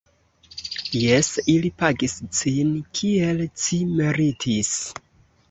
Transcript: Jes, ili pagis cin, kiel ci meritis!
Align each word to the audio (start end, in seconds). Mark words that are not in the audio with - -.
Jes, 1.01 1.29
ili 1.55 1.71
pagis 1.81 2.15
cin, 2.39 2.73
kiel 3.01 3.45
ci 3.67 3.81
meritis! 4.01 4.75